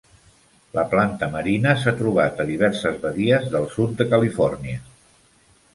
[0.77, 4.83] La planta marina s'ha trobat a diverses badies del sud de Califòrnia.